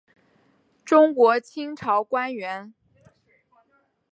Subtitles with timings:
[0.83, 2.73] 中国清朝官员。